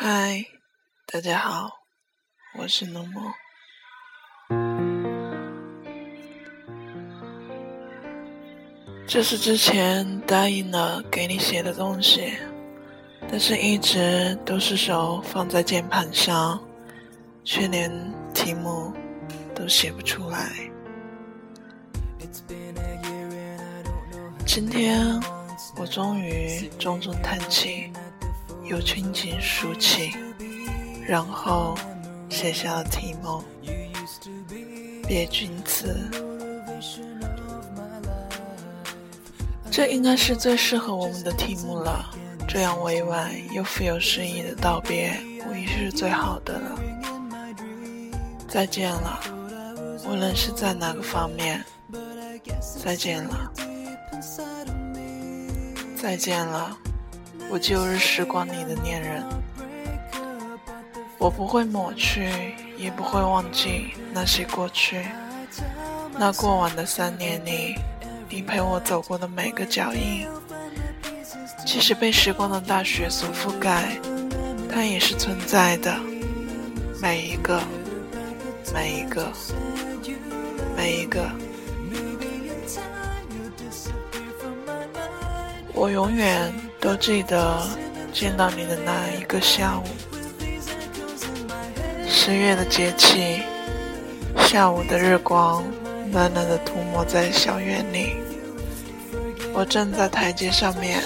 [0.00, 0.44] 嗨，
[1.12, 1.68] 大家好，
[2.56, 3.34] 我是浓墨。
[9.08, 12.32] 这是之前答应了给你写的东西，
[13.28, 16.62] 但是一直都是手放在键盘上，
[17.42, 17.90] 却连
[18.32, 18.94] 题目
[19.52, 20.48] 都写不出来。
[24.46, 25.20] 今天
[25.76, 27.92] 我终于重重叹气，
[28.68, 30.12] 又轻轻舒气，
[31.06, 31.76] 然后
[32.28, 33.42] 写下了题目
[35.06, 36.10] 《别君子》。
[39.70, 42.10] 这应该是最适合我们的题目了。
[42.46, 46.78] 这样委婉又富有诗意的道别，无疑是最好的了。
[48.48, 49.20] 再见了，
[50.06, 51.64] 无论是在哪个方面。
[52.82, 53.52] 再见了，
[55.96, 56.76] 再见了，
[57.50, 59.24] 我旧日时光里的恋人。
[61.18, 62.30] 我不会抹去，
[62.76, 65.04] 也不会忘记那些过去。
[66.18, 67.74] 那过往的三年里。
[68.30, 70.28] 你陪我走过的每个脚印，
[71.64, 73.98] 即使被时光的大雪所覆盖，
[74.70, 75.98] 它也是存在的。
[77.00, 77.58] 每一个，
[78.74, 79.32] 每一个，
[80.76, 81.26] 每一个，
[85.72, 87.66] 我永远都记得
[88.12, 89.84] 见到你的那一个下午。
[92.06, 93.42] 十月的节气，
[94.36, 95.64] 下午的日光。
[96.10, 98.14] 暖暖的涂抹在小院里，
[99.52, 101.02] 我站在台阶上面，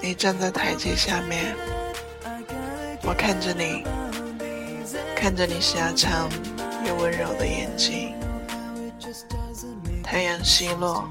[0.00, 1.54] 你站在台阶下面。
[3.04, 3.84] 我看着你，
[5.14, 6.28] 看着你狭长
[6.84, 8.12] 又温柔的眼睛。
[10.02, 11.08] 太阳西落，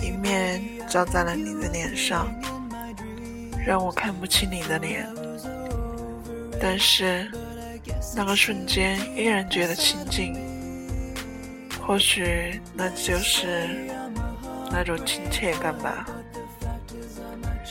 [0.00, 2.28] 一面照在了你的脸上，
[3.66, 5.06] 让我看不清你的脸。
[6.60, 7.30] 但是
[8.14, 10.34] 那个瞬间依然觉得亲近。
[11.86, 13.68] 或许那就是
[14.72, 16.04] 那种亲切感吧，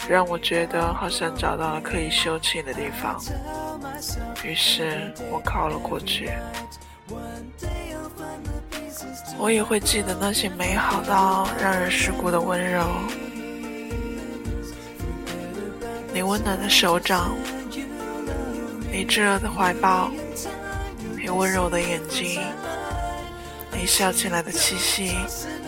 [0.08, 3.22] 让我觉得好像找到了可以休憩的地方。
[4.44, 6.30] 于是我靠了过去。
[9.38, 12.86] 我也会记得那些美好到让人蚀骨的温柔，
[16.14, 17.36] 你温暖的手掌，
[18.92, 20.10] 你炙热的怀抱，
[21.18, 22.42] 你温柔的眼睛。
[23.78, 25.12] 你笑起来的气息，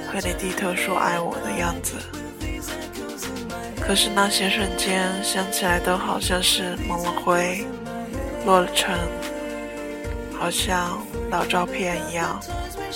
[0.09, 1.95] 和你低头说爱我的样子，
[3.81, 7.65] 可是那些瞬间想起来都好像是蒙了灰，
[8.45, 8.97] 落了尘，
[10.39, 12.39] 好像老照片一样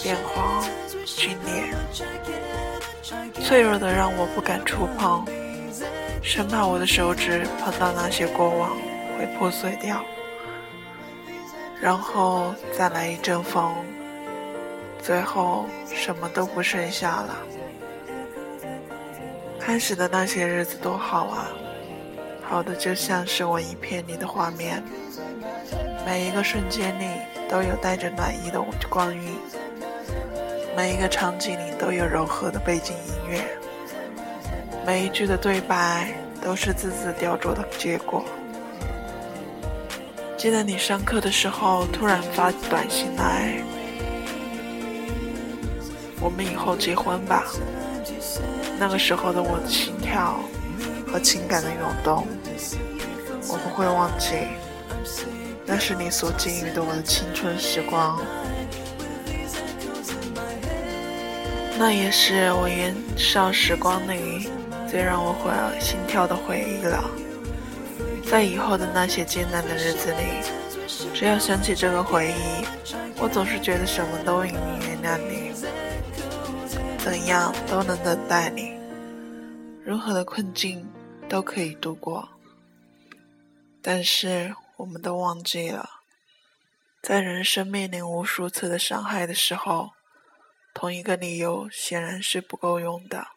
[0.03, 0.63] 变黄
[1.05, 1.73] 皲裂，
[3.43, 5.25] 脆弱的让我不敢触碰，
[6.21, 8.77] 生怕我的手指碰到那些过往
[9.17, 10.01] 会破碎掉，
[11.81, 13.73] 然后再来一阵风。
[15.01, 17.35] 最后什么都不剩下了。
[19.59, 21.47] 开始的那些日子多好啊，
[22.43, 24.83] 好的就像是文艺片里的画面，
[26.05, 27.05] 每一个瞬间里
[27.51, 29.35] 都有带着暖意的光晕，
[30.73, 33.43] 每一个场景里都有柔和的背景音乐，
[34.85, 38.23] 每一句的对白都是字字雕琢的结果。
[40.37, 43.61] 记得你上课的时候突然发短信来。
[46.21, 47.43] 我们以后结婚吧。
[48.79, 50.39] 那个时候的我的心跳
[51.11, 52.25] 和情感的涌动，
[53.49, 54.47] 我不会忘记。
[55.71, 58.21] 那是你所给予的我的青春时光，
[61.79, 64.49] 那也是我年少时光里
[64.85, 65.49] 最让我会
[65.79, 67.09] 心跳的回忆了。
[68.29, 70.43] 在以后的那些艰难的日子里，
[71.13, 72.65] 只要想起这个回忆，
[73.17, 75.53] 我总是觉得什么都应原谅你。
[76.97, 78.73] 怎样都能等待你，
[79.85, 80.85] 任何的困境
[81.29, 82.27] 都可以度过。
[83.81, 86.01] 但是我们都忘记了，
[87.03, 89.91] 在人生面临无数次的伤害的时候，
[90.73, 93.27] 同一个理由显然是不够用的。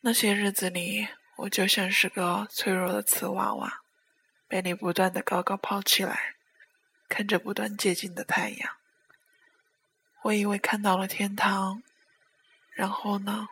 [0.00, 3.82] 那些日子里，我就像是个脆弱的瓷娃娃，
[4.48, 6.34] 被你不断的高高抛起来，
[7.08, 8.76] 看着不断接近的太阳。
[10.22, 11.84] 我以为看到了天堂。
[12.72, 13.48] 然后呢，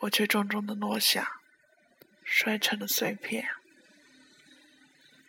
[0.00, 1.40] 我却重重的落下，
[2.24, 3.48] 摔成了碎片，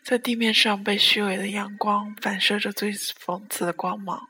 [0.05, 4.29] 在地面上被虚伪的阳光反射着最讽刺的光芒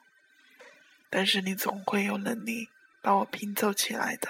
[1.10, 2.70] 但是你总会有能力
[3.02, 4.30] 把我拼凑起来的。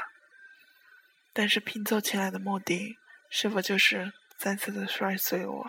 [1.34, 2.98] 但是拼凑起来的目的
[3.30, 5.68] 是否就是再次的摔碎我？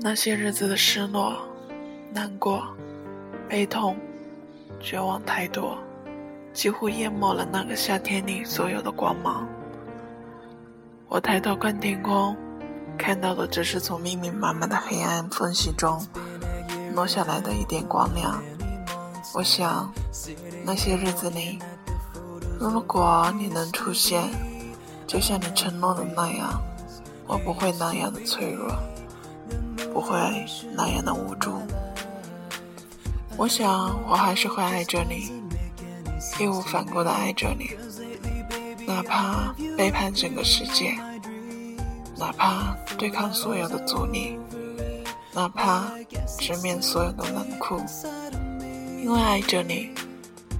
[0.00, 1.48] 那些日子的失落
[2.12, 2.76] 难过
[3.48, 3.96] 悲痛
[4.80, 5.78] 绝望太多
[6.52, 9.48] 几乎淹没了那个夏天里所有的光芒。
[11.08, 12.36] 我抬头看天空，
[12.98, 16.04] 看到的只是从密密麻麻的黑暗缝隙中
[16.94, 18.42] 落下来的一点光亮。
[19.32, 19.88] 我想，
[20.64, 21.60] 那些日子里，
[22.58, 24.24] 如果你能出现，
[25.06, 26.60] 就像你承诺的那样，
[27.28, 28.74] 我不会那样的脆弱，
[29.92, 30.18] 不会
[30.74, 31.52] 那样的无助。
[33.36, 35.30] 我想，我还是会爱着你，
[36.40, 37.70] 义无反顾的爱着你，
[38.86, 40.96] 哪怕背叛整个世界，
[42.16, 44.38] 哪怕对抗所有的阻力，
[45.32, 45.90] 哪怕
[46.38, 47.80] 直面所有的冷酷。
[49.02, 49.90] 因为爱着你，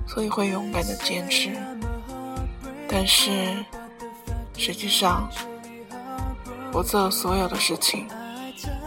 [0.09, 1.51] 所以会勇敢的坚持。
[2.89, 3.57] 但是，
[4.57, 5.29] 实际上，
[6.73, 8.07] 我做了所有的事情，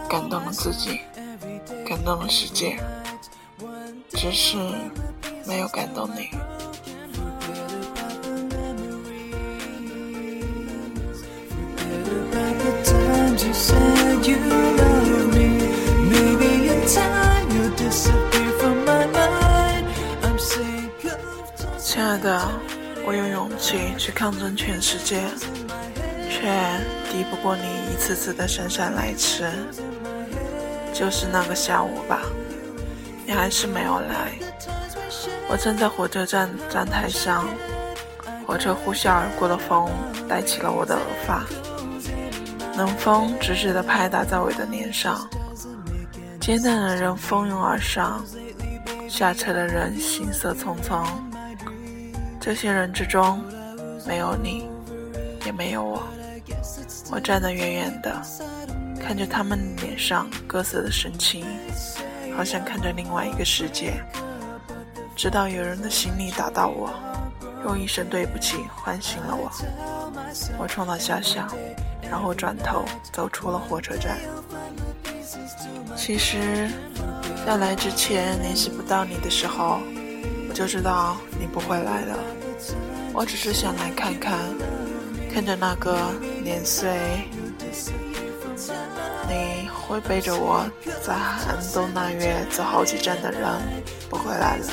[0.08, 1.00] 感动了自己，
[1.86, 2.78] 感动了世界，
[4.10, 4.56] 只是
[5.46, 6.30] 没有感动你。
[21.78, 22.40] 亲爱的，
[23.04, 25.22] 我有勇气去抗争全世界，
[26.30, 26.50] 却
[27.10, 29.50] 敌不过你一次次的姗姗来迟。
[30.92, 32.20] 就是那个下午吧，
[33.26, 34.32] 你还是没有来。
[35.48, 37.48] 我站在火车站站台上，
[38.46, 39.88] 火车呼啸而过的风
[40.28, 41.44] 带起了我的额发，
[42.76, 45.28] 冷风直直的拍打在我的脸上。
[46.40, 48.24] 接站的人蜂拥而上，
[49.08, 51.04] 下车的人行色匆匆。
[52.40, 53.44] 这些人之中，
[54.06, 54.68] 没有你，
[55.44, 56.02] 也没有我。
[57.12, 58.22] 我站得远远的，
[59.00, 61.44] 看着他们脸上各色的神情，
[62.34, 64.02] 好像看着另外一个世界。
[65.14, 66.90] 直到有人的行李打到我，
[67.64, 69.50] 用一声对不起唤醒了我。
[70.58, 71.46] 我冲他笑笑，
[72.10, 74.18] 然后转头走出了火车站。
[75.96, 76.68] 其实，
[77.46, 79.78] 在来之前联系不到你的时候。
[80.48, 82.18] 我就知道你不会来了，
[83.14, 84.36] 我只是想来看看，
[85.32, 85.96] 看着那个
[86.42, 86.90] 年岁，
[89.28, 90.68] 你会背着我
[91.00, 93.48] 在寒冬腊月走好几站的人
[94.10, 94.66] 不会来了，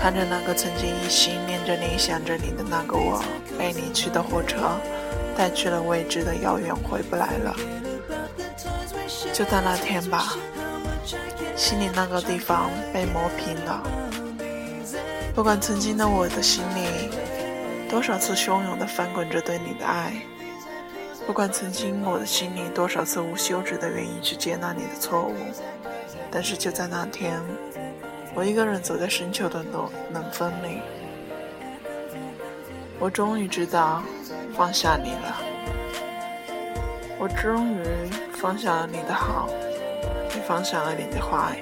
[0.00, 3.24] 看着那个曾经一心念着你想着你的那个我
[3.56, 4.58] 被你去的火车
[5.36, 7.54] 带去了未知的遥远回不来了，
[9.32, 10.34] 就在那天吧，
[11.54, 13.82] 心里那个地方被磨平了。
[15.34, 17.10] 不管曾经的我的心里
[17.90, 20.14] 多少次汹涌的翻滚着对你的爱，
[21.26, 25.34] 不管曾经我的心里多少次无休止的愿意去接纳你的错误，
[26.30, 27.38] 但是就在那天，
[28.34, 30.80] 我一个人走在深秋的冷冷风里，
[32.98, 34.02] 我终于知道
[34.54, 35.36] 放下你了。
[37.18, 37.82] 我终于
[38.34, 39.48] 放下了你的好，
[40.34, 41.56] 也放下了你的坏，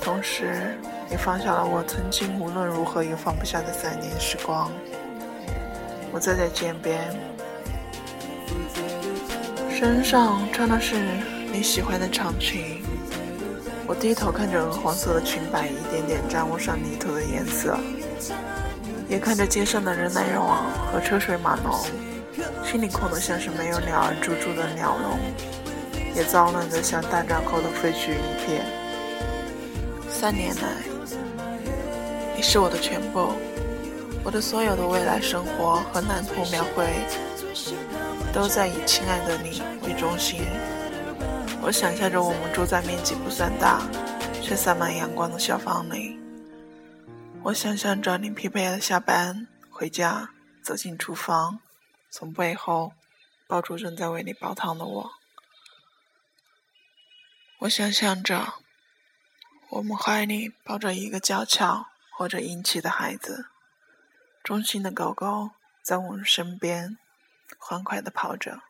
[0.00, 0.78] 同时。
[1.10, 4.70] 也放下了我曾经无论如何也放不下的三年时光。
[6.12, 7.12] 我坐在街边，
[9.68, 10.94] 身上穿的是
[11.52, 12.80] 你喜欢的长裙。
[13.88, 17.76] 我低头看着鹅黄色的裙摆一点点沾污上泥土的颜色，
[19.10, 21.74] 眼看着街上的人来人往和车水马龙，
[22.64, 25.18] 心里空得像是没有鸟儿住住的鸟笼，
[26.14, 28.64] 也糟乱得像大战后的废墟一片。
[30.08, 30.68] 三年来。
[32.36, 33.32] 你是我的全部，
[34.24, 36.86] 我的所有的未来生活和蓝图描绘，
[38.32, 40.40] 都在以亲爱的你为中心。
[41.60, 43.82] 我想象着我们住在面积不算大，
[44.40, 46.18] 却洒满阳光的小房里。
[47.44, 50.30] 我想象着你疲惫的下班回家，
[50.62, 51.60] 走进厨房，
[52.10, 52.92] 从背后
[53.46, 55.10] 抱住正在为你煲汤的我。
[57.60, 58.54] 我想象着
[59.70, 61.86] 我们怀里抱着一个娇俏。
[62.12, 63.46] 或者英气的孩子，
[64.44, 66.98] 忠心的狗狗在我们身边
[67.56, 68.60] 欢快地跑着。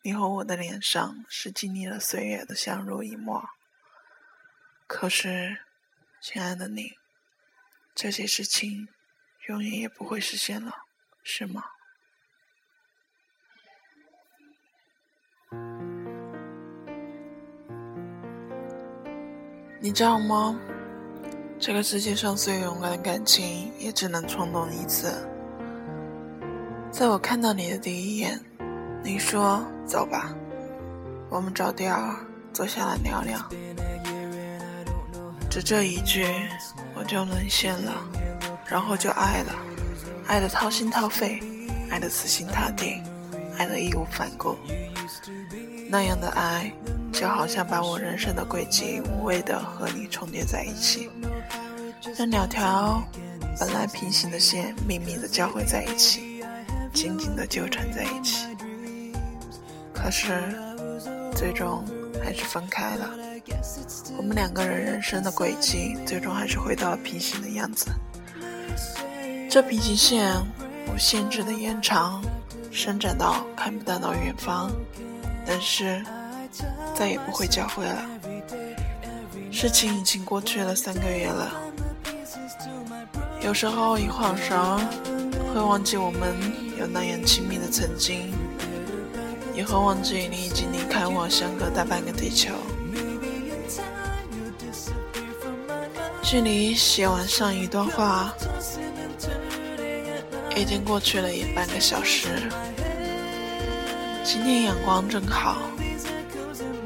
[0.00, 3.46] 你和我的脸上是经历了岁月的相濡以沫。
[4.86, 5.66] 可是，
[6.22, 6.96] 亲爱的你，
[7.96, 8.86] 这些事情
[9.48, 10.70] 永远也不会实现了，
[11.24, 11.62] 是吗？
[19.80, 20.60] 你知道吗？
[21.58, 25.10] 这个世界上最勇敢的感情，也只能冲动一次。
[26.90, 28.38] 在我看到你的第一眼，
[29.02, 30.36] 你说：“走吧，
[31.30, 32.14] 我们找地儿
[32.52, 33.38] 坐下来聊聊。
[35.56, 36.26] 只这一句，
[36.94, 37.90] 我就沦陷了，
[38.66, 39.54] 然后就爱了，
[40.26, 41.40] 爱的掏心掏肺，
[41.90, 43.00] 爱的死心塌地，
[43.56, 44.54] 爱的义无反顾。
[45.88, 46.70] 那样的爱，
[47.10, 51.08] 就好像把我人生的轨迹无谓的和你重叠在一起，
[52.18, 53.02] 让两条
[53.58, 56.44] 本来平行的线秘密的交汇在一起，
[56.92, 58.46] 紧紧的纠缠在一起。
[59.94, 60.54] 可是，
[61.34, 61.82] 最终
[62.22, 63.08] 还是分开了。
[64.16, 67.86] 我们两个人人生的轨迹，最终还是回到了平行的样子。
[69.48, 70.34] 这平行线
[70.92, 72.22] 无限制的延长，
[72.70, 74.70] 伸展到看不到的远方。
[75.46, 76.04] 但是，
[76.94, 78.04] 再也不会交汇了。
[79.52, 81.52] 事情已经过去了三个月了。
[83.42, 84.58] 有时候一晃神，
[85.54, 86.34] 会忘记我们
[86.78, 88.34] 有那样亲密的曾经，
[89.54, 92.52] 也会忘记你已经离开我，相隔大半个地球。
[96.28, 98.34] 距离写完上一段话，
[100.56, 102.50] 已经过去了一半个小时。
[104.24, 105.58] 今天阳光正好，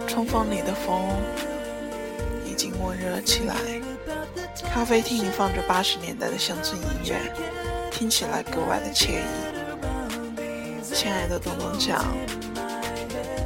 [0.07, 0.95] 冲锋里的风
[2.45, 3.55] 已经温热起来。
[4.75, 7.19] 咖啡厅里放着八十年代的乡村音乐，
[7.91, 10.85] 听起来格外的惬意。
[10.93, 12.05] 亲爱的东东酱，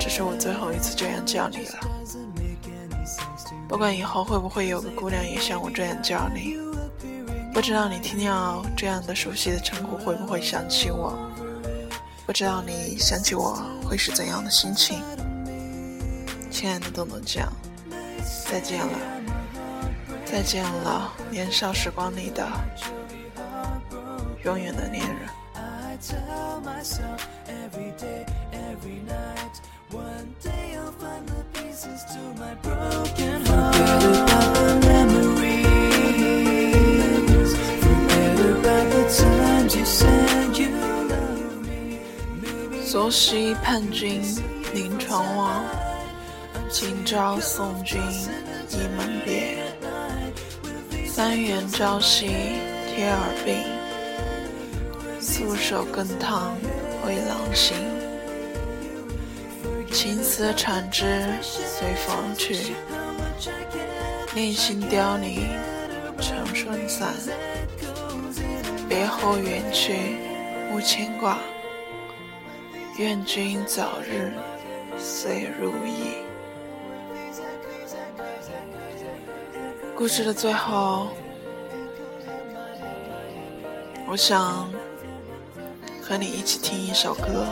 [0.00, 1.93] 这是我最后一次这样叫你了。
[3.74, 6.56] 不管以后会不会有个姑娘也像我这样叫你，
[7.52, 11.18] 不知道你听到这样的熟悉的称呼会不会想起我。
[12.24, 15.02] 不知道你想起我会是怎样的心情，
[16.52, 17.52] 亲爱的豆豆酱，
[18.48, 18.96] 再见了，
[20.24, 22.48] 再见了，年少时光里的
[24.44, 25.28] 永远的恋人。
[42.86, 44.22] 昨夕叛军
[44.72, 45.64] 临床望，
[46.70, 48.00] 今朝送君
[48.70, 49.58] 倚门别。
[51.06, 52.28] 三元朝夕
[52.88, 56.54] 贴耳鬓，素手更烫
[57.02, 57.93] 回郎心。
[59.94, 62.74] 青丝缠枝随风去，
[64.34, 65.46] 念心凋零
[66.20, 67.14] 成春散。
[68.88, 70.18] 别后远去
[70.72, 71.38] 无牵挂。
[72.98, 74.32] 愿君早日
[74.98, 76.16] 岁如意。
[79.96, 81.06] 故事的最后，
[84.08, 84.68] 我想
[86.02, 87.46] 和你一起听一首歌。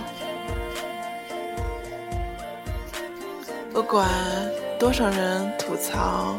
[3.73, 4.07] 不管
[4.79, 6.39] 多少人吐槽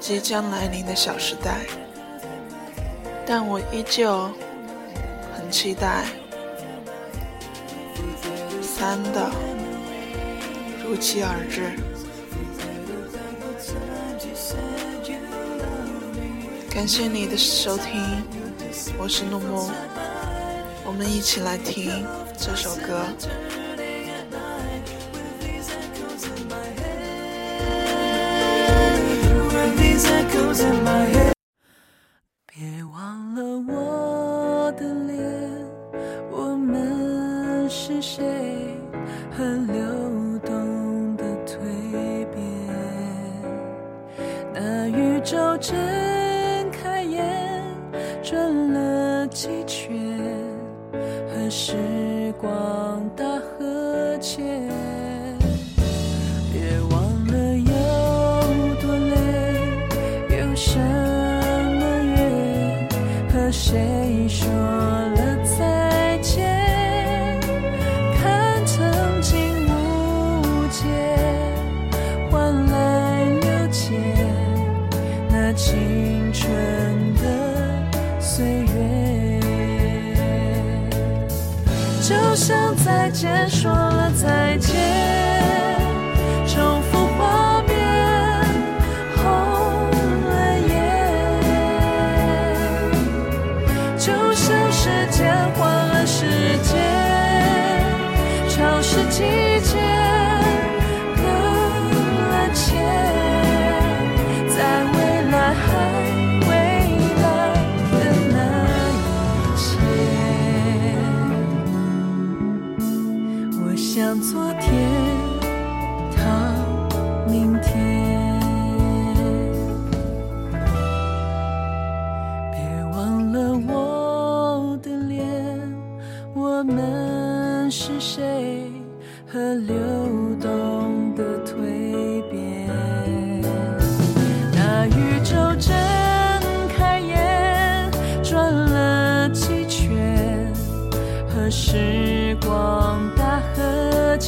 [0.00, 1.60] 即将来临的小时代，
[3.26, 4.30] 但我依旧
[5.36, 6.06] 很期待。
[8.62, 9.30] 三的
[10.82, 11.70] 如期而至，
[16.70, 18.02] 感谢你的收听，
[18.98, 19.70] 我是怒木，
[20.86, 22.04] 我们一起来听
[22.36, 23.04] 这首歌。
[30.54, 31.01] 别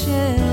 [0.06, 0.43] 和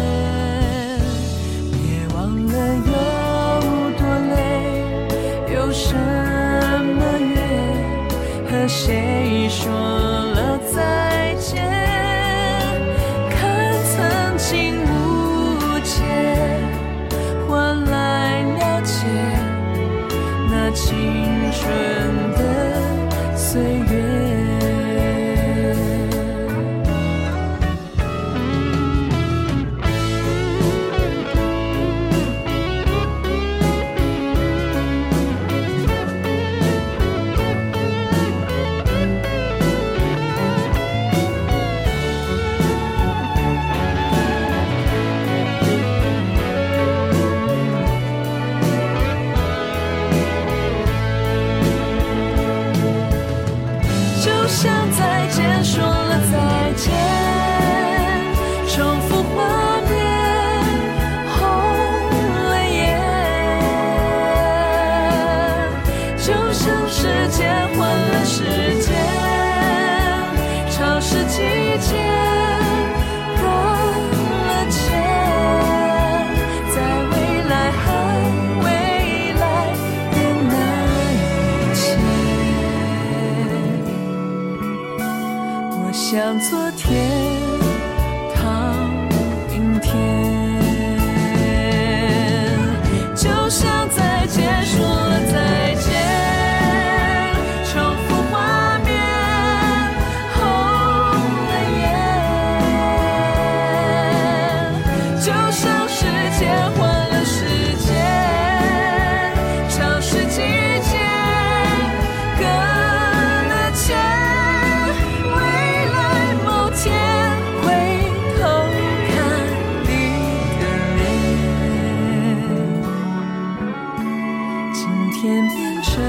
[125.32, 126.04] 也变成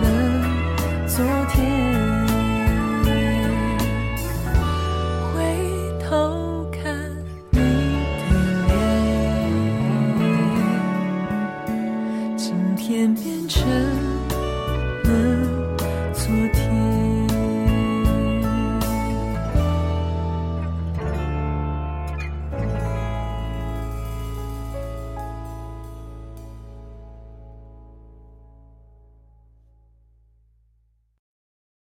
[0.00, 1.79] 了昨天。